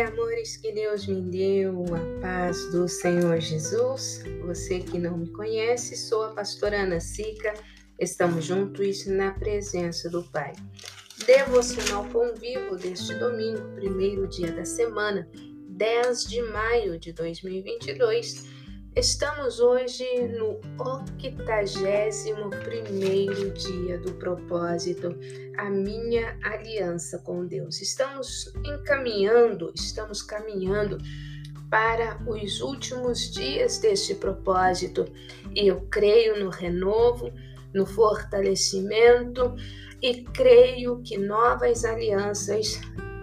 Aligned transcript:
amores 0.00 0.56
que 0.56 0.72
Deus 0.72 1.06
me 1.06 1.20
deu, 1.20 1.84
a 1.94 2.20
paz 2.20 2.70
do 2.72 2.88
Senhor 2.88 3.38
Jesus. 3.40 4.22
Você 4.46 4.80
que 4.80 4.98
não 4.98 5.18
me 5.18 5.30
conhece, 5.30 5.96
sou 5.96 6.24
a 6.24 6.30
pastora 6.30 6.82
Ana 6.82 7.00
Sica. 7.00 7.52
Estamos 7.98 8.44
juntos 8.44 9.06
na 9.06 9.32
presença 9.32 10.08
do 10.08 10.22
Pai. 10.24 10.52
Devocional 11.26 12.04
Pão 12.06 12.34
Vivo 12.34 12.76
deste 12.76 13.14
domingo, 13.14 13.74
primeiro 13.74 14.26
dia 14.26 14.50
da 14.52 14.64
semana, 14.64 15.28
10 15.68 16.24
de 16.24 16.42
maio 16.42 16.98
de 16.98 17.12
2022 17.12 18.59
Estamos 18.96 19.60
hoje 19.60 20.04
no 20.36 20.60
81 20.76 22.50
dia 23.54 23.98
do 23.98 24.14
propósito, 24.14 25.16
a 25.56 25.70
minha 25.70 26.36
aliança 26.42 27.20
com 27.20 27.46
Deus. 27.46 27.80
Estamos 27.80 28.52
encaminhando, 28.64 29.72
estamos 29.76 30.22
caminhando 30.22 30.98
para 31.70 32.20
os 32.26 32.60
últimos 32.60 33.30
dias 33.30 33.78
deste 33.78 34.16
propósito 34.16 35.06
e 35.54 35.68
eu 35.68 35.82
creio 35.82 36.44
no 36.44 36.50
renovo, 36.50 37.32
no 37.72 37.86
fortalecimento 37.86 39.54
e 40.02 40.24
creio 40.24 41.00
que 41.02 41.16
novas 41.16 41.84
alianças 41.84 42.80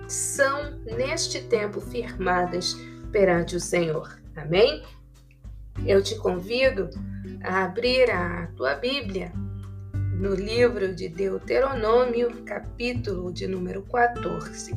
são 0.08 0.80
neste 0.86 1.42
tempo 1.42 1.82
firmadas 1.82 2.74
perante 3.12 3.58
o 3.58 3.60
Senhor. 3.60 4.18
Amém? 4.34 4.82
Eu 5.88 6.04
te 6.04 6.16
convido 6.16 6.90
a 7.42 7.64
abrir 7.64 8.12
a 8.12 8.48
tua 8.58 8.76
Bíblia 8.76 9.32
no 10.20 10.36
livro 10.36 10.94
de 10.94 11.08
Deuteronômio, 11.08 12.44
capítulo 12.44 13.32
de 13.32 13.48
número 13.48 13.82
14. 13.84 14.76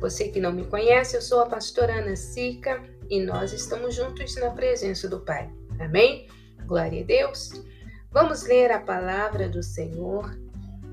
Você 0.00 0.28
que 0.28 0.40
não 0.40 0.50
me 0.50 0.64
conhece, 0.64 1.14
eu 1.14 1.20
sou 1.20 1.40
a 1.40 1.46
pastora 1.46 1.98
Ana 1.98 2.16
Sica 2.16 2.82
e 3.10 3.20
nós 3.20 3.52
estamos 3.52 3.96
juntos 3.96 4.34
na 4.36 4.48
presença 4.48 5.10
do 5.10 5.20
Pai. 5.20 5.52
Amém? 5.78 6.26
Glória 6.64 7.02
a 7.02 7.04
Deus. 7.04 7.62
Vamos 8.10 8.44
ler 8.44 8.72
a 8.72 8.80
palavra 8.80 9.46
do 9.46 9.62
Senhor. 9.62 10.34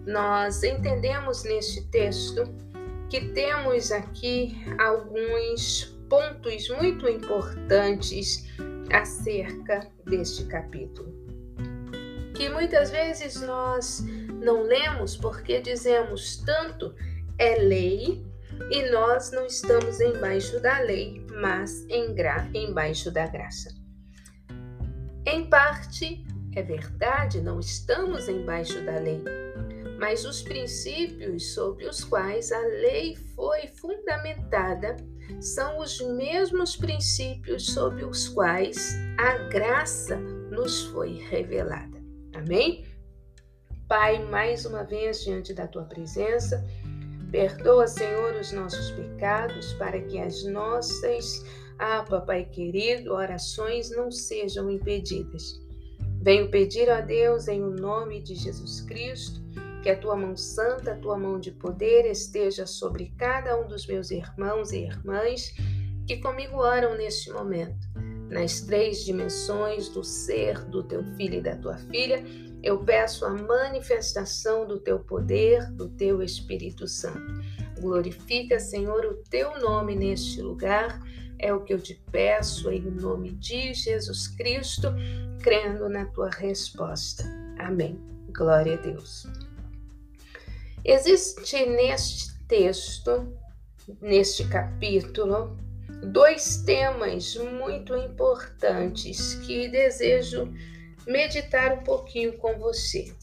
Nós 0.05 0.61
entendemos 0.61 1.45
neste 1.45 1.87
texto 1.87 2.43
que 3.09 3.29
temos 3.29 3.93
aqui 3.93 4.61
alguns 4.77 5.97
pontos 6.09 6.67
muito 6.67 7.07
importantes 7.07 8.45
acerca 8.91 9.87
deste 10.05 10.45
capítulo. 10.45 11.11
Que 12.35 12.49
muitas 12.49 12.89
vezes 12.89 13.41
nós 13.41 14.03
não 14.43 14.63
lemos 14.63 15.15
porque 15.15 15.61
dizemos 15.61 16.37
tanto 16.45 16.93
é 17.37 17.55
lei 17.55 18.25
e 18.69 18.89
nós 18.91 19.31
não 19.31 19.45
estamos 19.45 19.99
embaixo 19.99 20.59
da 20.59 20.79
lei, 20.79 21.25
mas 21.41 21.85
em 21.89 22.13
gra 22.13 22.49
embaixo 22.53 23.11
da 23.11 23.27
graça. 23.27 23.69
Em 25.25 25.49
parte, 25.49 26.25
é 26.55 26.61
verdade, 26.61 27.41
não 27.41 27.59
estamos 27.59 28.27
embaixo 28.27 28.83
da 28.83 28.97
lei, 28.97 29.23
mas 29.99 30.25
os 30.25 30.41
princípios 30.41 31.53
sobre 31.53 31.85
os 31.85 32.03
quais 32.03 32.51
a 32.51 32.59
lei 32.59 33.15
foi 33.35 33.67
fundamentada 33.67 34.97
são 35.39 35.79
os 35.79 35.99
mesmos 36.01 36.75
princípios 36.75 37.67
sobre 37.67 38.03
os 38.05 38.27
quais 38.29 38.95
a 39.17 39.37
graça 39.49 40.17
nos 40.17 40.83
foi 40.87 41.13
revelada. 41.29 42.01
Amém? 42.33 42.85
Pai, 43.87 44.23
mais 44.25 44.65
uma 44.65 44.83
vez 44.83 45.21
diante 45.21 45.53
da 45.53 45.67
tua 45.67 45.83
presença, 45.83 46.63
perdoa, 47.31 47.87
Senhor, 47.87 48.35
os 48.35 48.51
nossos 48.51 48.91
pecados 48.91 49.73
para 49.73 49.99
que 50.01 50.19
as 50.19 50.43
nossas, 50.45 51.45
ah, 51.77 52.03
papai 52.03 52.45
querido, 52.45 53.11
orações 53.13 53.89
não 53.89 54.11
sejam 54.11 54.69
impedidas. 54.69 55.59
Venho 56.21 56.51
pedir 56.51 56.89
a 56.89 57.01
Deus 57.01 57.47
em 57.47 57.63
o 57.63 57.71
nome 57.71 58.21
de 58.21 58.35
Jesus 58.35 58.81
Cristo 58.81 59.41
que 59.81 59.89
a 59.89 59.97
tua 59.97 60.15
mão 60.15 60.37
santa, 60.37 60.93
a 60.93 60.97
tua 60.97 61.17
mão 61.17 61.39
de 61.39 61.51
poder 61.51 62.09
esteja 62.09 62.65
sobre 62.65 63.13
cada 63.17 63.59
um 63.59 63.67
dos 63.67 63.87
meus 63.87 64.11
irmãos 64.11 64.71
e 64.71 64.85
irmãs 64.85 65.53
que 66.07 66.17
comigo 66.17 66.57
oram 66.57 66.95
neste 66.95 67.31
momento. 67.31 67.87
Nas 68.29 68.61
três 68.61 69.03
dimensões 69.03 69.89
do 69.89 70.03
ser 70.03 70.59
do 70.65 70.83
teu 70.83 71.03
filho 71.15 71.39
e 71.39 71.41
da 71.41 71.55
tua 71.55 71.77
filha, 71.77 72.23
eu 72.63 72.79
peço 72.83 73.25
a 73.25 73.29
manifestação 73.31 74.67
do 74.67 74.79
teu 74.79 74.99
poder, 74.99 75.69
do 75.71 75.89
teu 75.89 76.21
Espírito 76.21 76.87
Santo. 76.87 77.41
Glorifica, 77.79 78.59
Senhor, 78.59 79.03
o 79.05 79.15
teu 79.29 79.59
nome 79.59 79.95
neste 79.95 80.41
lugar. 80.41 81.01
É 81.39 81.51
o 81.51 81.61
que 81.61 81.73
eu 81.73 81.79
te 81.79 81.99
peço 82.11 82.69
em 82.69 82.81
nome 82.81 83.31
de 83.31 83.73
Jesus 83.73 84.27
Cristo, 84.27 84.87
crendo 85.41 85.89
na 85.89 86.05
tua 86.05 86.29
resposta. 86.29 87.23
Amém. 87.57 87.99
Glória 88.31 88.75
a 88.75 88.77
Deus. 88.77 89.25
Existe 90.83 91.65
neste 91.67 92.33
texto, 92.47 93.37
neste 94.01 94.47
capítulo, 94.47 95.55
dois 96.11 96.57
temas 96.65 97.35
muito 97.35 97.95
importantes 97.95 99.35
que 99.35 99.67
desejo 99.67 100.51
meditar 101.05 101.73
um 101.73 101.83
pouquinho 101.83 102.35
com 102.37 102.57
você. 102.57 103.13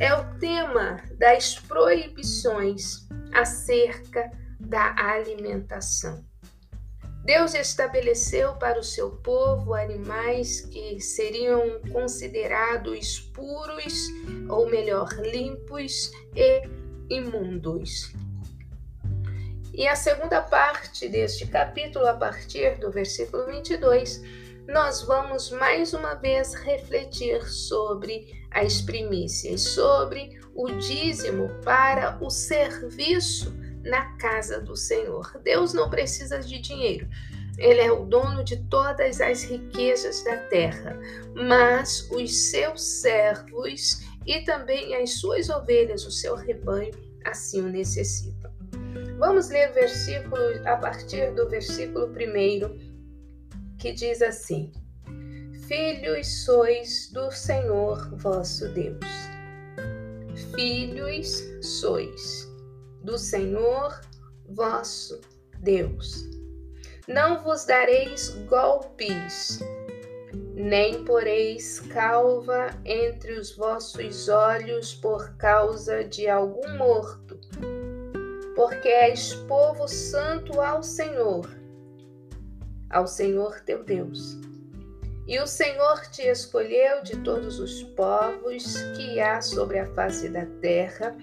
É 0.00 0.12
o 0.12 0.38
tema 0.38 1.02
das 1.18 1.54
proibições 1.54 3.06
acerca 3.32 4.30
da 4.58 4.92
alimentação. 4.96 6.24
Deus 7.26 7.54
estabeleceu 7.54 8.54
para 8.54 8.78
o 8.78 8.84
seu 8.84 9.10
povo 9.10 9.74
animais 9.74 10.60
que 10.60 11.00
seriam 11.00 11.80
considerados 11.92 13.18
puros, 13.34 14.06
ou 14.48 14.70
melhor, 14.70 15.08
limpos 15.18 16.12
e 16.36 16.62
imundos. 17.10 18.12
E 19.74 19.88
a 19.88 19.96
segunda 19.96 20.40
parte 20.40 21.08
deste 21.08 21.48
capítulo, 21.48 22.06
a 22.06 22.14
partir 22.14 22.78
do 22.78 22.92
versículo 22.92 23.44
22, 23.46 24.22
nós 24.68 25.02
vamos 25.02 25.50
mais 25.50 25.92
uma 25.92 26.14
vez 26.14 26.54
refletir 26.54 27.42
sobre 27.42 28.40
as 28.52 28.80
primícias, 28.80 29.62
sobre 29.62 30.38
o 30.54 30.70
dízimo 30.74 31.50
para 31.64 32.18
o 32.20 32.30
serviço 32.30 33.52
na 33.86 34.16
casa 34.16 34.60
do 34.60 34.76
Senhor. 34.76 35.40
Deus 35.42 35.72
não 35.72 35.88
precisa 35.88 36.40
de 36.40 36.58
dinheiro. 36.58 37.08
Ele 37.58 37.80
é 37.80 37.90
o 37.90 38.04
dono 38.04 38.44
de 38.44 38.56
todas 38.68 39.20
as 39.20 39.44
riquezas 39.44 40.22
da 40.24 40.36
terra, 40.48 40.98
mas 41.34 42.08
os 42.10 42.50
seus 42.50 42.82
servos 42.82 44.02
e 44.26 44.42
também 44.42 44.94
as 44.96 45.18
suas 45.18 45.48
ovelhas, 45.48 46.04
o 46.04 46.10
seu 46.10 46.34
rebanho, 46.34 46.92
assim 47.24 47.62
o 47.62 47.68
necessitam. 47.68 48.52
Vamos 49.18 49.48
ler 49.48 49.72
versículo 49.72 50.36
a 50.66 50.76
partir 50.76 51.32
do 51.34 51.48
versículo 51.48 52.08
1, 52.08 53.76
que 53.78 53.92
diz 53.92 54.20
assim: 54.20 54.70
Filhos 55.66 56.44
sois 56.44 57.10
do 57.12 57.30
Senhor 57.30 58.14
vosso 58.18 58.68
Deus. 58.68 59.06
Filhos 60.54 61.42
sois 61.62 62.45
do 63.06 63.16
Senhor 63.16 64.00
vosso 64.48 65.20
Deus. 65.60 66.28
Não 67.06 67.40
vos 67.40 67.64
dareis 67.64 68.30
golpes, 68.48 69.60
nem 70.54 71.04
poreis 71.04 71.78
calva 71.78 72.68
entre 72.84 73.38
os 73.38 73.54
vossos 73.54 74.28
olhos 74.28 74.92
por 74.92 75.36
causa 75.36 76.02
de 76.02 76.28
algum 76.28 76.68
morto, 76.76 77.38
porque 78.56 78.88
és 78.88 79.34
povo 79.46 79.86
santo 79.86 80.60
ao 80.60 80.82
Senhor, 80.82 81.48
ao 82.90 83.06
Senhor 83.06 83.60
teu 83.60 83.84
Deus. 83.84 84.36
E 85.28 85.38
o 85.38 85.46
Senhor 85.46 86.00
te 86.10 86.22
escolheu 86.22 87.04
de 87.04 87.16
todos 87.18 87.60
os 87.60 87.84
povos 87.84 88.76
que 88.96 89.20
há 89.20 89.40
sobre 89.40 89.78
a 89.78 89.86
face 89.94 90.28
da 90.28 90.46
terra, 90.60 91.16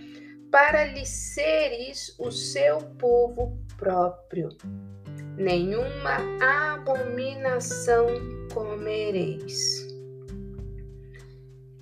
para 0.54 0.86
lhe 0.86 1.04
seres 1.04 2.16
o 2.20 2.30
seu 2.30 2.78
povo 3.00 3.58
próprio. 3.76 4.50
Nenhuma 5.36 6.20
abominação 6.76 8.06
comereis. 8.54 9.88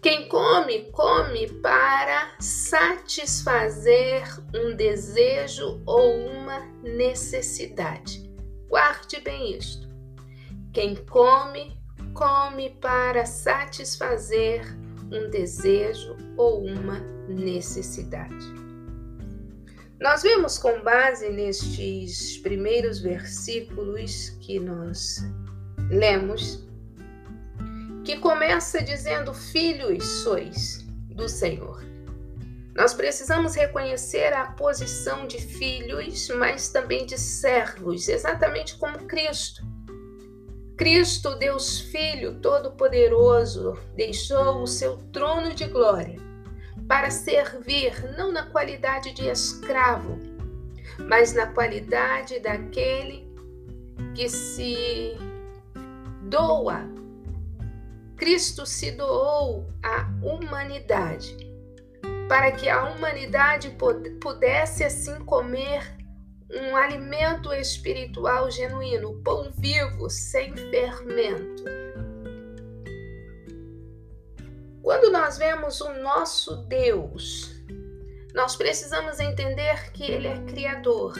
Quem 0.01 0.29
come, 0.29 0.89
come 0.93 1.49
para 1.61 2.33
satisfazer 2.39 4.23
um 4.55 4.73
desejo 4.73 5.81
ou 5.85 6.29
uma 6.29 6.61
necessidade. 6.81 8.31
Guarde 8.69 9.19
bem 9.19 9.57
isto. 9.57 9.85
Quem 10.71 10.95
come, 10.95 11.77
come 12.13 12.69
para 12.79 13.25
satisfazer 13.25 14.65
um 15.11 15.29
desejo 15.29 16.15
ou 16.37 16.63
uma 16.63 16.99
necessidade. 17.27 18.60
Nós 20.01 20.23
vemos 20.23 20.57
com 20.57 20.81
base 20.81 21.29
nestes 21.29 22.35
primeiros 22.39 22.99
versículos 22.99 24.31
que 24.41 24.59
nós 24.59 25.17
lemos, 25.91 26.67
que 28.03 28.17
começa 28.17 28.81
dizendo: 28.81 29.31
Filhos 29.31 30.03
sois 30.03 30.79
do 31.11 31.29
Senhor. 31.29 31.83
Nós 32.75 32.95
precisamos 32.95 33.53
reconhecer 33.53 34.33
a 34.33 34.47
posição 34.53 35.27
de 35.27 35.37
filhos, 35.37 36.29
mas 36.29 36.69
também 36.69 37.05
de 37.05 37.19
servos, 37.19 38.09
exatamente 38.09 38.77
como 38.77 39.05
Cristo. 39.05 39.61
Cristo, 40.75 41.35
Deus 41.35 41.79
Filho 41.79 42.39
Todo-Poderoso, 42.41 43.77
deixou 43.95 44.63
o 44.63 44.67
seu 44.67 44.97
trono 45.11 45.53
de 45.53 45.67
glória 45.67 46.30
para 46.91 47.09
servir 47.09 47.93
não 48.17 48.33
na 48.33 48.43
qualidade 48.47 49.13
de 49.13 49.25
escravo, 49.29 50.19
mas 51.07 51.31
na 51.31 51.47
qualidade 51.47 52.37
daquele 52.41 53.33
que 54.13 54.27
se 54.27 55.15
doa. 56.23 56.81
Cristo 58.17 58.65
se 58.65 58.91
doou 58.91 59.71
à 59.81 60.05
humanidade 60.21 61.37
para 62.27 62.51
que 62.51 62.67
a 62.67 62.83
humanidade 62.89 63.73
pudesse 64.19 64.83
assim 64.83 65.15
comer 65.23 65.95
um 66.49 66.75
alimento 66.75 67.53
espiritual 67.53 68.51
genuíno, 68.51 69.13
pão 69.23 69.49
vivo, 69.57 70.09
sem 70.09 70.53
fermento. 70.57 71.63
Quando 74.91 75.09
nós 75.09 75.37
vemos 75.37 75.79
o 75.79 75.93
nosso 75.93 76.53
Deus, 76.67 77.49
nós 78.35 78.57
precisamos 78.57 79.21
entender 79.21 79.89
que 79.93 80.03
Ele 80.03 80.27
é 80.27 80.37
Criador. 80.39 81.13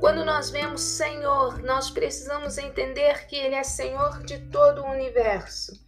Quando 0.00 0.24
nós 0.24 0.48
vemos 0.48 0.80
Senhor, 0.80 1.62
nós 1.62 1.90
precisamos 1.90 2.56
entender 2.56 3.26
que 3.26 3.36
Ele 3.36 3.54
é 3.54 3.62
Senhor 3.62 4.22
de 4.22 4.38
todo 4.48 4.80
o 4.80 4.90
universo. 4.90 5.78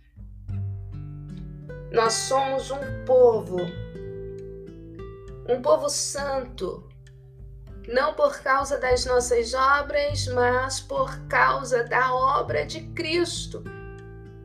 Nós 1.90 2.12
somos 2.12 2.70
um 2.70 3.04
povo, 3.06 3.56
um 5.48 5.62
povo 5.62 5.88
santo, 5.88 6.86
não 7.88 8.12
por 8.12 8.38
causa 8.42 8.76
das 8.76 9.06
nossas 9.06 9.54
obras, 9.54 10.26
mas 10.26 10.78
por 10.78 11.26
causa 11.26 11.84
da 11.84 12.14
obra 12.14 12.66
de 12.66 12.82
Cristo, 12.88 13.64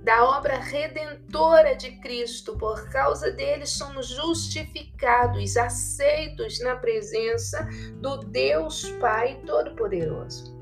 da 0.06 0.24
obra 0.24 0.60
redentora 0.60 1.76
de 1.76 2.00
Cristo. 2.00 2.56
Por 2.58 2.88
causa 2.90 3.32
dele 3.32 3.66
somos 3.66 4.08
justificados, 4.08 5.58
aceitos 5.58 6.60
na 6.62 6.76
presença 6.76 7.68
do 8.00 8.18
Deus 8.18 8.88
Pai 9.02 9.42
Todo-Poderoso. 9.48 10.56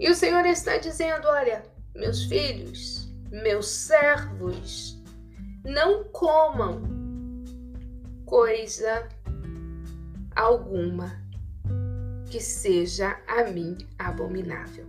E 0.00 0.08
o 0.10 0.14
Senhor 0.14 0.46
está 0.46 0.78
dizendo: 0.78 1.28
olha, 1.28 1.62
meus 1.94 2.24
filhos, 2.24 3.12
meus 3.30 3.68
servos, 3.68 4.98
não 5.62 6.04
comam 6.04 6.82
coisa 8.24 9.06
alguma 10.34 11.22
que 12.30 12.40
seja 12.40 13.20
a 13.26 13.44
mim 13.44 13.76
abominável. 13.98 14.86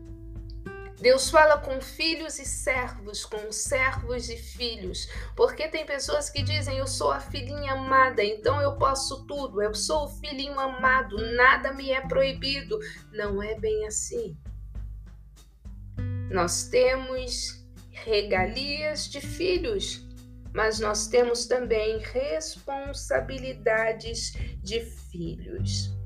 Deus 1.02 1.30
fala 1.30 1.58
com 1.58 1.80
filhos 1.80 2.40
e 2.40 2.46
servos, 2.46 3.24
com 3.24 3.54
servos 3.54 4.30
e 4.30 4.36
filhos, 4.36 5.08
porque 5.34 5.70
tem 5.70 5.86
pessoas 5.86 6.30
que 6.30 6.44
dizem: 6.44 6.78
Eu 6.78 6.88
sou 6.88 7.10
a 7.12 7.22
filhinha 7.22 7.72
amada, 7.74 8.24
então 8.24 8.62
eu 8.62 8.76
posso 8.76 9.26
tudo, 9.26 9.62
eu 9.62 9.74
sou 9.74 10.06
o 10.06 10.10
filhinho 10.10 10.60
amado, 10.60 11.18
nada 11.36 11.72
me 11.72 11.92
é 11.92 12.02
proibido. 12.02 12.78
Não 13.14 13.42
é 13.42 13.58
bem 13.58 13.88
assim. 13.88 14.38
Nós 16.30 16.68
temos 16.68 17.66
regalias 17.92 19.08
de 19.08 19.22
filhos, 19.22 20.06
mas 20.54 20.80
nós 20.80 21.08
temos 21.08 21.46
também 21.46 22.00
responsabilidades 22.00 24.34
de 24.62 24.82
filhos. 24.82 25.98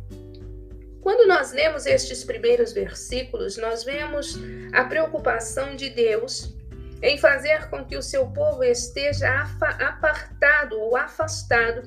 Quando 1.03 1.27
nós 1.27 1.51
lemos 1.51 1.85
estes 1.85 2.23
primeiros 2.23 2.71
versículos, 2.71 3.57
nós 3.57 3.83
vemos 3.83 4.39
a 4.71 4.85
preocupação 4.85 5.75
de 5.75 5.89
Deus 5.89 6.55
em 7.01 7.17
fazer 7.17 7.69
com 7.69 7.83
que 7.83 7.97
o 7.97 8.01
seu 8.01 8.27
povo 8.27 8.63
esteja 8.63 9.45
apartado 9.81 10.79
ou 10.79 10.95
afastado 10.95 11.81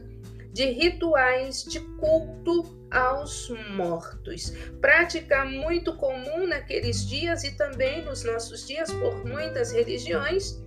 de 0.53 0.67
rituais 0.67 1.65
de 1.65 1.81
culto 1.99 2.77
aos 2.91 3.49
mortos. 3.75 4.53
Prática 4.83 5.47
muito 5.47 5.97
comum 5.97 6.47
naqueles 6.47 7.09
dias 7.09 7.43
e 7.43 7.57
também 7.57 8.05
nos 8.05 8.23
nossos 8.23 8.67
dias 8.67 8.93
por 8.93 9.25
muitas 9.25 9.73
religiões 9.73 10.63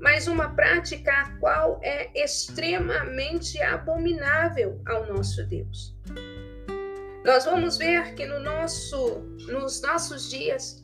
mas 0.00 0.26
uma 0.26 0.48
prática 0.54 1.12
a 1.12 1.30
qual 1.36 1.78
é 1.82 2.10
extremamente 2.14 3.60
abominável 3.60 4.80
ao 4.86 5.06
nosso 5.06 5.46
Deus. 5.46 5.94
Nós 7.24 7.44
vamos 7.44 7.76
ver 7.76 8.14
que 8.14 8.24
no 8.26 8.40
nosso, 8.40 9.20
nos 9.48 9.82
nossos 9.82 10.30
dias, 10.30 10.82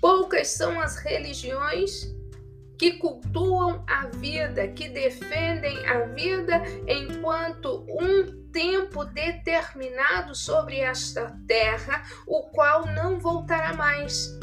poucas 0.00 0.48
são 0.48 0.80
as 0.80 0.96
religiões 0.96 2.14
que 2.78 2.92
cultuam 2.98 3.84
a 3.88 4.06
vida, 4.06 4.68
que 4.68 4.88
defendem 4.88 5.86
a 5.86 6.06
vida 6.06 6.62
enquanto 6.86 7.84
um 7.88 8.46
tempo 8.52 9.04
determinado 9.04 10.34
sobre 10.34 10.78
esta 10.78 11.36
terra, 11.46 12.02
o 12.26 12.42
qual 12.50 12.86
não 12.86 13.18
voltará 13.18 13.72
mais. 13.74 14.38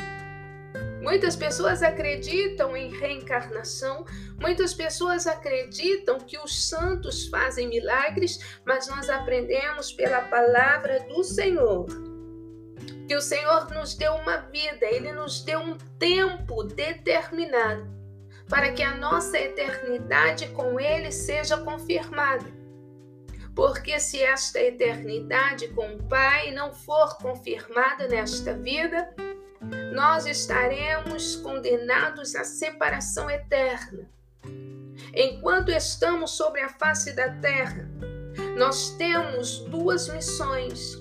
Muitas 1.03 1.35
pessoas 1.35 1.83
acreditam 1.83 2.77
em 2.77 2.89
reencarnação, 2.89 4.05
muitas 4.39 4.73
pessoas 4.73 5.27
acreditam 5.27 6.17
que 6.17 6.39
os 6.39 6.69
santos 6.69 7.27
fazem 7.27 7.67
milagres, 7.67 8.39
mas 8.65 8.87
nós 8.87 9.09
aprendemos 9.09 9.91
pela 9.91 10.21
palavra 10.21 11.01
do 11.01 11.21
Senhor 11.21 11.85
que 13.05 13.15
o 13.15 13.21
Senhor 13.21 13.69
nos 13.71 13.95
deu 13.95 14.13
uma 14.13 14.37
vida, 14.37 14.85
ele 14.85 15.11
nos 15.11 15.43
deu 15.43 15.59
um 15.59 15.77
tempo 15.99 16.63
determinado 16.63 17.85
para 18.47 18.71
que 18.71 18.81
a 18.81 18.95
nossa 18.95 19.37
eternidade 19.37 20.47
com 20.49 20.79
ele 20.79 21.11
seja 21.11 21.57
confirmada. 21.57 22.45
Porque 23.53 23.99
se 23.99 24.21
esta 24.23 24.59
eternidade 24.59 25.67
com 25.69 25.95
o 25.95 26.03
Pai 26.03 26.51
não 26.51 26.73
for 26.73 27.17
confirmada 27.17 28.07
nesta 28.07 28.53
vida, 28.53 29.13
nós 29.93 30.25
estaremos 30.25 31.35
condenados 31.37 32.35
à 32.35 32.43
separação 32.43 33.29
eterna. 33.29 34.09
Enquanto 35.13 35.69
estamos 35.69 36.31
sobre 36.31 36.61
a 36.61 36.69
face 36.69 37.13
da 37.13 37.29
terra, 37.39 37.87
nós 38.57 38.91
temos 38.97 39.59
duas 39.69 40.07
missões. 40.09 40.99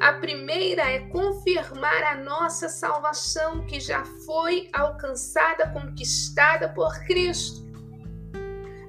A 0.00 0.12
primeira 0.14 0.82
é 0.90 1.00
confirmar 1.08 2.02
a 2.04 2.14
nossa 2.14 2.68
salvação 2.68 3.66
que 3.66 3.80
já 3.80 4.04
foi 4.24 4.68
alcançada, 4.72 5.68
conquistada 5.68 6.68
por 6.68 6.92
Cristo. 7.04 7.67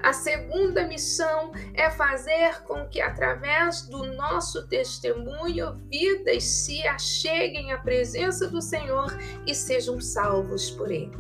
A 0.02 0.14
segunda 0.14 0.88
missão 0.88 1.52
é 1.74 1.90
fazer 1.90 2.64
com 2.64 2.88
que, 2.88 3.02
através 3.02 3.82
do 3.82 4.06
nosso 4.14 4.66
testemunho, 4.68 5.76
vidas 5.90 6.44
se 6.44 6.88
acheguem 6.88 7.74
à 7.74 7.78
presença 7.78 8.48
do 8.48 8.62
Senhor 8.62 9.18
e 9.46 9.54
sejam 9.54 10.00
salvos 10.00 10.72
por 10.72 10.90
Ele. 10.90 11.12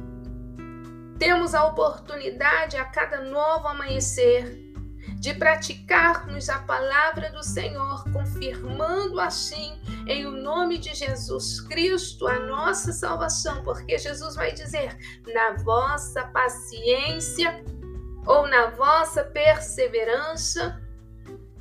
Temos 1.20 1.54
a 1.54 1.66
oportunidade 1.66 2.78
a 2.78 2.86
cada 2.86 3.22
novo 3.22 3.68
amanhecer 3.68 4.70
de 5.20 5.34
praticarmos 5.34 6.50
a 6.50 6.60
palavra 6.60 7.30
do 7.32 7.44
Senhor, 7.44 8.06
confirmando 8.14 9.20
assim, 9.20 9.78
em 10.08 10.26
o 10.26 10.32
nome 10.32 10.78
de 10.78 10.94
Jesus 10.94 11.60
Cristo, 11.60 12.26
a 12.26 12.40
nossa 12.40 12.94
salvação, 12.94 13.62
porque 13.64 13.98
Jesus 13.98 14.36
vai 14.36 14.54
dizer: 14.54 14.98
na 15.34 15.62
vossa 15.62 16.24
paciência 16.28 17.62
ou 18.30 18.48
na 18.48 18.68
vossa 18.68 19.24
perseverança 19.24 20.80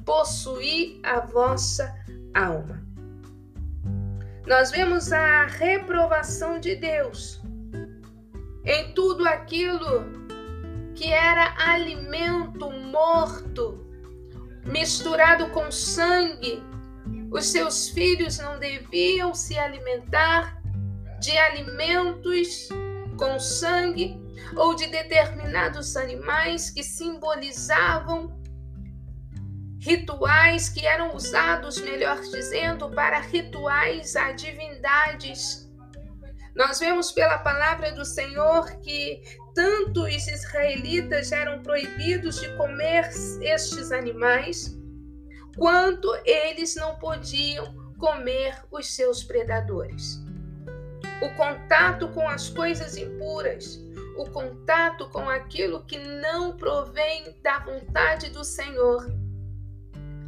possuir 0.04 1.00
a 1.02 1.20
vossa 1.20 1.94
alma. 2.34 2.86
Nós 4.46 4.70
vemos 4.70 5.10
a 5.10 5.46
reprovação 5.46 6.60
de 6.60 6.76
Deus 6.76 7.40
em 8.66 8.92
tudo 8.92 9.26
aquilo 9.26 10.28
que 10.94 11.10
era 11.10 11.54
alimento 11.56 12.70
morto, 12.70 13.86
misturado 14.66 15.48
com 15.48 15.70
sangue. 15.70 16.62
Os 17.30 17.46
seus 17.46 17.88
filhos 17.88 18.38
não 18.38 18.58
deviam 18.58 19.32
se 19.32 19.58
alimentar 19.58 20.60
de 21.18 21.34
alimentos 21.38 22.68
com 23.16 23.38
sangue 23.38 24.27
ou 24.56 24.74
de 24.74 24.86
determinados 24.86 25.96
animais 25.96 26.70
que 26.70 26.82
simbolizavam 26.82 28.38
rituais 29.80 30.68
que 30.68 30.86
eram 30.86 31.14
usados, 31.14 31.80
melhor 31.80 32.20
dizendo, 32.20 32.90
para 32.90 33.20
rituais 33.20 34.16
a 34.16 34.32
divindades. 34.32 35.68
Nós 36.54 36.80
vemos 36.80 37.12
pela 37.12 37.38
palavra 37.38 37.92
do 37.92 38.04
Senhor 38.04 38.80
que 38.80 39.22
tanto 39.54 40.04
os 40.04 40.26
israelitas 40.26 41.30
eram 41.32 41.62
proibidos 41.62 42.40
de 42.40 42.48
comer 42.56 43.08
estes 43.42 43.92
animais, 43.92 44.76
quanto 45.56 46.08
eles 46.24 46.74
não 46.74 46.96
podiam 46.96 47.92
comer 47.98 48.54
os 48.70 48.94
seus 48.94 49.22
predadores. 49.22 50.20
O 51.22 51.34
contato 51.36 52.08
com 52.08 52.28
as 52.28 52.48
coisas 52.48 52.96
impuras, 52.96 53.80
o 54.18 54.28
contato 54.30 55.08
com 55.10 55.30
aquilo 55.30 55.84
que 55.84 55.96
não 55.96 56.56
provém 56.56 57.40
da 57.40 57.60
vontade 57.60 58.30
do 58.30 58.42
Senhor, 58.42 59.06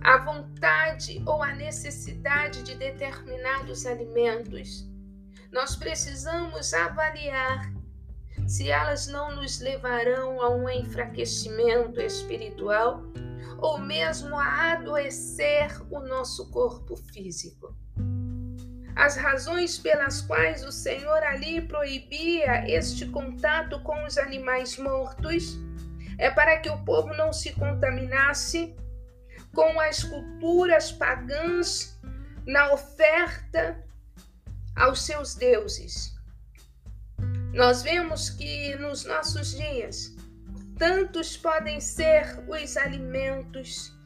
a 0.03 0.17
vontade 0.19 1.21
ou 1.27 1.43
a 1.43 1.53
necessidade 1.53 2.63
de 2.63 2.77
determinados 2.77 3.85
alimentos, 3.87 4.89
nós 5.51 5.75
precisamos 5.75 6.73
avaliar 6.73 7.73
se 8.47 8.71
elas 8.71 9.09
não 9.09 9.35
nos 9.35 9.59
levarão 9.59 10.41
a 10.41 10.49
um 10.51 10.69
enfraquecimento 10.71 12.01
espiritual 12.01 13.03
ou 13.59 13.79
mesmo 13.79 14.37
a 14.37 14.73
adoecer 14.73 15.69
o 15.91 15.99
nosso 15.99 16.49
corpo 16.51 16.97
físico. 16.97 17.60
As 19.01 19.17
razões 19.17 19.79
pelas 19.79 20.21
quais 20.21 20.63
o 20.63 20.71
Senhor 20.71 21.23
ali 21.23 21.63
proibia 21.63 22.71
este 22.71 23.07
contato 23.07 23.81
com 23.81 24.05
os 24.05 24.19
animais 24.19 24.77
mortos 24.77 25.57
é 26.19 26.31
para 26.31 26.59
que 26.59 26.69
o 26.69 26.85
povo 26.85 27.09
não 27.15 27.33
se 27.33 27.55
contaminasse 27.55 28.77
com 29.55 29.81
as 29.81 30.05
culturas 30.05 30.93
pagãs 30.93 31.99
na 32.47 32.75
oferta 32.75 33.83
aos 34.77 35.01
seus 35.01 35.35
deuses. 35.35 36.15
Nós 37.55 37.83
vemos 37.83 38.29
que 38.29 38.77
nos 38.77 39.07
nossos 39.07 39.57
dias, 39.57 40.15
tantos 40.79 41.39
podem 41.39 41.81
ser 41.81 42.45
os 42.47 42.77
alimentos 42.77 43.99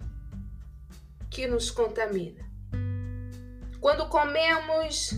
que 1.29 1.49
nos 1.49 1.69
contaminam. 1.69 2.44
Quando 3.85 4.09
comemos 4.09 5.11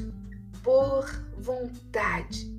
por 0.65 1.09
vontade, 1.39 2.53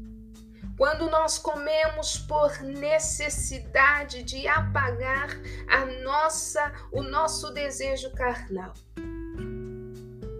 quando 0.78 1.10
nós 1.10 1.38
comemos 1.38 2.18
por 2.20 2.62
necessidade 2.62 4.24
de 4.24 4.48
apagar 4.48 5.28
a 5.68 5.86
nossa 6.02 6.72
o 6.94 7.04
nosso 7.04 7.52
desejo 7.52 8.10
carnal. 8.14 8.74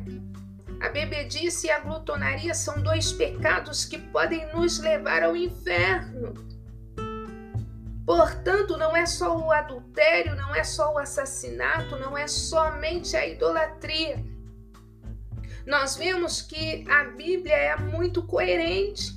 a 0.79 0.89
bebedice 0.89 1.65
e 1.65 1.71
a 1.71 1.79
glutonaria 1.79 2.53
são 2.53 2.83
dois 2.83 3.11
pecados 3.11 3.83
que 3.83 3.97
podem 3.97 4.45
nos 4.53 4.77
levar 4.77 5.23
ao 5.23 5.35
inferno. 5.35 6.35
Portanto, 8.05 8.77
não 8.77 8.95
é 8.95 9.07
só 9.07 9.35
o 9.35 9.51
adultério, 9.51 10.35
não 10.35 10.53
é 10.53 10.63
só 10.63 10.93
o 10.93 10.99
assassinato, 10.99 11.97
não 11.97 12.15
é 12.15 12.27
somente 12.27 13.17
a 13.17 13.25
idolatria. 13.25 14.23
Nós 15.69 15.95
vemos 15.95 16.41
que 16.41 16.83
a 16.89 17.03
Bíblia 17.03 17.53
é 17.53 17.75
muito 17.77 18.23
coerente. 18.23 19.13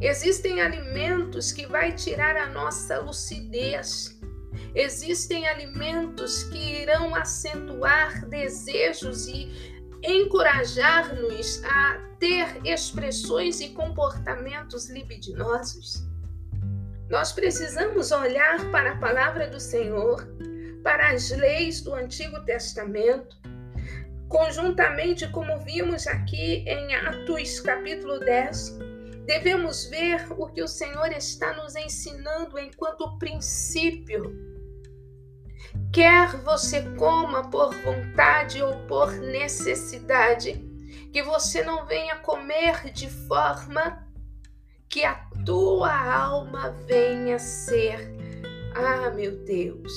Existem 0.00 0.60
alimentos 0.60 1.50
que 1.50 1.66
vai 1.66 1.90
tirar 1.90 2.36
a 2.36 2.46
nossa 2.46 3.00
lucidez. 3.00 4.20
Existem 4.72 5.48
alimentos 5.48 6.44
que 6.44 6.80
irão 6.80 7.12
acentuar 7.12 8.24
desejos 8.28 9.26
e 9.26 9.50
encorajar-nos 10.00 11.60
a 11.64 11.98
ter 12.20 12.64
expressões 12.64 13.60
e 13.60 13.70
comportamentos 13.70 14.88
libidinosos. 14.88 16.06
Nós 17.10 17.32
precisamos 17.32 18.12
olhar 18.12 18.70
para 18.70 18.92
a 18.92 18.98
palavra 18.98 19.48
do 19.48 19.58
Senhor, 19.58 20.24
para 20.84 21.10
as 21.10 21.30
leis 21.30 21.80
do 21.80 21.94
Antigo 21.94 22.44
Testamento, 22.44 23.36
conjuntamente, 24.28 25.28
como 25.28 25.58
vimos 25.60 26.06
aqui 26.06 26.64
em 26.66 26.94
Atos 26.94 27.60
capítulo 27.60 28.18
10, 28.20 28.86
Devemos 29.26 29.86
ver 29.86 30.24
o 30.38 30.46
que 30.46 30.62
o 30.62 30.68
Senhor 30.68 31.10
está 31.10 31.52
nos 31.52 31.74
ensinando 31.74 32.56
enquanto 32.60 33.18
princípio. 33.18 34.32
Quer 35.92 36.36
você 36.42 36.82
coma 36.96 37.50
por 37.50 37.74
vontade 37.82 38.62
ou 38.62 38.76
por 38.86 39.12
necessidade, 39.12 40.64
que 41.12 41.22
você 41.24 41.64
não 41.64 41.84
venha 41.86 42.16
comer 42.16 42.92
de 42.92 43.10
forma 43.10 44.06
que 44.88 45.04
a 45.04 45.16
tua 45.44 45.92
alma 45.92 46.70
venha 46.86 47.40
ser, 47.40 48.08
ah, 48.76 49.10
meu 49.10 49.42
Deus, 49.44 49.92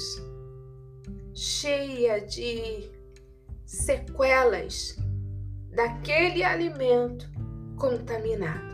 cheia 1.36 2.20
de 2.20 2.90
sequelas 3.70 4.98
daquele 5.72 6.44
alimento 6.44 7.30
contaminado. 7.78 8.68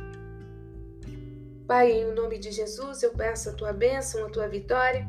Pai, 1.67 1.91
em 1.91 2.13
nome 2.13 2.39
de 2.39 2.49
Jesus, 2.49 3.03
eu 3.03 3.11
peço 3.11 3.49
a 3.49 3.53
tua 3.53 3.73
bênção, 3.73 4.25
a 4.25 4.29
tua 4.29 4.47
vitória 4.47 5.05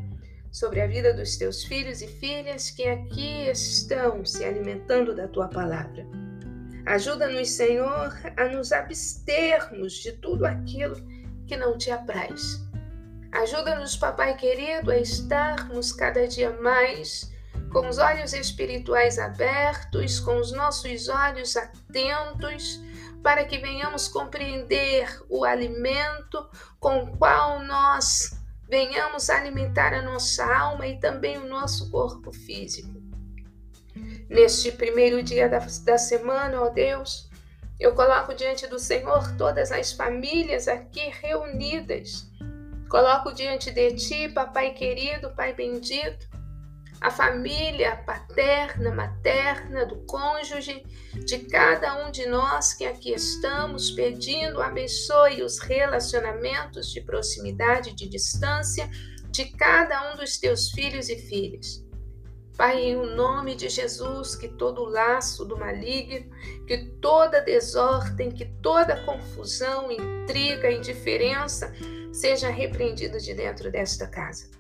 sobre 0.51 0.81
a 0.81 0.89
vida 0.89 1.15
dos 1.15 1.37
teus 1.37 1.63
filhos 1.63 2.03
e 2.03 2.09
filhas 2.09 2.69
que 2.69 2.83
aqui 2.83 3.49
estão 3.49 4.25
se 4.25 4.45
alimentando 4.45 5.15
da 5.15 5.29
tua 5.29 5.47
palavra. 5.47 6.05
Ajuda-nos, 6.85 7.51
Senhor, 7.51 8.13
a 8.37 8.49
nos 8.49 8.73
abstermos 8.73 9.93
de 9.93 10.13
tudo 10.15 10.47
aquilo 10.47 10.97
que 11.47 11.57
não 11.57 11.79
te 11.79 11.93
apraz. 11.93 12.61
Ajuda-nos, 13.31 13.97
papai 13.97 14.37
querido, 14.37 14.91
a 14.91 14.99
estarmos 14.99 15.93
cada 15.93 16.27
dia 16.27 16.51
mais 16.61 17.36
com 17.77 17.91
os 17.91 17.99
olhos 17.99 18.33
espirituais 18.33 19.19
abertos, 19.19 20.19
com 20.19 20.39
os 20.39 20.51
nossos 20.51 21.11
olhos 21.11 21.55
atentos, 21.59 22.81
para 23.23 23.45
que 23.45 23.59
venhamos 23.59 24.09
compreender 24.09 25.07
o 25.29 25.45
alimento 25.45 26.49
com 26.81 27.03
o 27.03 27.17
qual 27.19 27.63
nós 27.65 28.41
venhamos 28.67 29.29
alimentar 29.29 29.93
a 29.93 30.01
nossa 30.01 30.43
alma 30.43 30.87
e 30.87 30.99
também 30.99 31.37
o 31.37 31.47
nosso 31.47 31.91
corpo 31.91 32.33
físico. 32.33 32.99
Neste 34.27 34.73
primeiro 34.73 35.23
dia 35.23 35.47
da, 35.47 35.59
da 35.59 35.99
semana, 35.99 36.63
ó 36.63 36.71
Deus, 36.71 37.29
eu 37.79 37.95
coloco 37.95 38.35
diante 38.35 38.67
do 38.67 38.79
Senhor 38.79 39.37
todas 39.37 39.71
as 39.71 39.93
famílias 39.93 40.67
aqui 40.67 41.11
reunidas. 41.21 42.27
Coloco 42.89 43.35
diante 43.35 43.71
de 43.71 43.93
Ti, 43.97 44.31
Papai 44.31 44.71
querido, 44.71 45.35
Pai 45.37 45.53
bendito, 45.53 46.36
a 47.01 47.11
família 47.11 47.97
paterna, 47.97 48.91
materna, 48.91 49.85
do 49.85 49.97
cônjuge, 50.07 50.85
de 51.25 51.39
cada 51.41 52.07
um 52.07 52.11
de 52.11 52.27
nós 52.27 52.73
que 52.73 52.85
aqui 52.85 53.13
estamos, 53.13 53.91
pedindo 53.91 54.63
abençoe 54.63 55.43
os 55.43 55.59
relacionamentos 55.59 56.91
de 56.91 57.01
proximidade, 57.01 57.95
de 57.95 58.09
distância, 58.09 58.89
de 59.31 59.45
cada 59.53 60.13
um 60.13 60.17
dos 60.17 60.39
teus 60.39 60.71
filhos 60.71 61.09
e 61.09 61.17
filhas. 61.17 61.85
Pai, 62.57 62.85
em 62.85 62.97
o 62.97 63.05
nome 63.05 63.55
de 63.55 63.69
Jesus, 63.69 64.35
que 64.35 64.49
todo 64.49 64.83
laço 64.87 65.45
do 65.45 65.59
maligno, 65.59 66.31
que 66.67 66.87
toda 67.03 67.43
desordem, 67.43 68.31
que 68.31 68.47
toda 68.63 69.05
confusão, 69.05 69.93
intriga, 69.93 70.73
indiferença 70.73 71.71
seja 72.11 72.49
repreendido 72.49 73.21
de 73.21 73.35
dentro 73.35 73.71
desta 73.71 74.07
casa. 74.07 74.56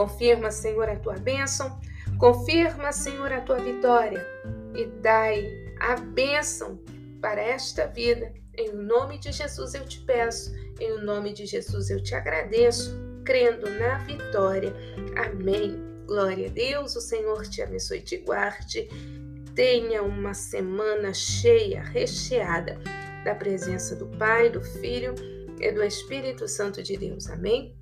Confirma, 0.00 0.50
Senhor, 0.50 0.88
a 0.88 0.96
tua 0.96 1.18
bênção, 1.18 1.78
confirma, 2.18 2.90
Senhor, 2.90 3.30
a 3.30 3.42
tua 3.42 3.58
vitória 3.58 4.26
e 4.74 4.86
dai 5.02 5.46
a 5.78 5.94
bênção 5.94 6.80
para 7.20 7.38
esta 7.38 7.86
vida. 7.86 8.32
Em 8.56 8.72
nome 8.72 9.18
de 9.18 9.30
Jesus 9.30 9.74
eu 9.74 9.84
te 9.84 10.00
peço, 10.00 10.54
em 10.80 11.02
nome 11.02 11.34
de 11.34 11.44
Jesus 11.44 11.90
eu 11.90 12.02
te 12.02 12.14
agradeço, 12.14 12.98
crendo 13.26 13.68
na 13.78 13.98
vitória. 13.98 14.72
Amém. 15.16 15.78
Glória 16.06 16.46
a 16.46 16.50
Deus, 16.50 16.96
o 16.96 17.00
Senhor 17.02 17.46
te 17.46 17.60
abençoe 17.60 17.98
e 17.98 18.02
te 18.02 18.16
guarde. 18.16 18.88
Tenha 19.54 20.02
uma 20.02 20.32
semana 20.32 21.12
cheia, 21.12 21.82
recheada 21.82 22.80
da 23.22 23.34
presença 23.34 23.94
do 23.94 24.06
Pai, 24.16 24.48
do 24.48 24.62
Filho 24.62 25.14
e 25.60 25.70
do 25.70 25.82
Espírito 25.82 26.48
Santo 26.48 26.82
de 26.82 26.96
Deus. 26.96 27.28
Amém? 27.28 27.78